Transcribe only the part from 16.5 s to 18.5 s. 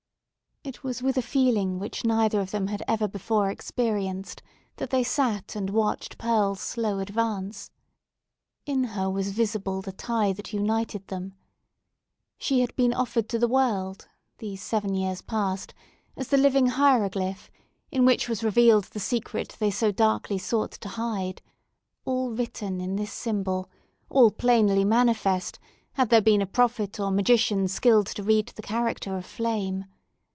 hieroglyphic, in which was